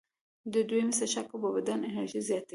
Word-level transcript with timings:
د 0.53 0.55
دویمې 0.69 0.93
څښاک 0.97 1.27
اوبه 1.31 1.49
د 1.51 1.55
بدن 1.57 1.79
انرژي 1.89 2.21
زیاتوي. 2.29 2.49